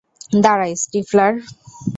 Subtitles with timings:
[0.43, 1.33] দাঁড়া, স্টিফলার।